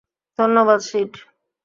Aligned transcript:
ধন্যবাদ, 0.39 0.79
সিড। 0.81 1.11